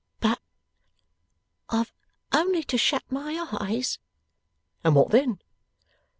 [0.19, 0.39] 'But
[1.69, 1.93] I've
[2.33, 3.99] only to shut my eyes.'
[4.83, 5.37] 'And what then?